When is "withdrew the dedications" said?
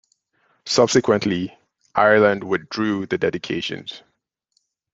2.43-4.01